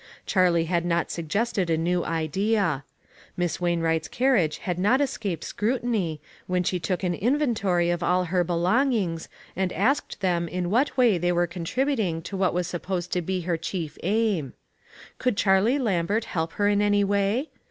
Charlie 0.25 0.65
had 0.65 0.83
not 0.83 1.11
suggested 1.11 1.69
a 1.69 1.77
new 1.77 2.03
idea. 2.03 2.83
Miss 3.37 3.61
Wainwright's 3.61 4.07
carriage 4.07 4.57
had 4.57 4.79
not 4.79 4.99
escaped 4.99 5.43
scrutiny, 5.43 6.19
when 6.47 6.63
she 6.63 6.79
took 6.79 7.03
an 7.03 7.13
in 7.13 7.37
ventory 7.37 7.93
of 7.93 8.01
all 8.01 8.23
her 8.23 8.43
belongings, 8.43 9.29
and 9.55 9.71
asked 9.71 10.21
them 10.21 10.47
in 10.47 10.71
what 10.71 10.97
way 10.97 11.19
they 11.19 11.31
were 11.31 11.45
contributing 11.45 12.23
to 12.23 12.35
what 12.35 12.55
was 12.55 12.65
supposed 12.65 13.11
to 13.11 13.21
be 13.21 13.41
her 13.41 13.57
chief 13.57 13.95
aim. 14.01 14.53
Could 15.19 15.37
Charlie 15.37 15.77
Lambert 15.77 16.25
help 16.25 16.53
her 16.53 16.67
in 16.67 16.81
any 16.81 17.03
way? 17.03 17.51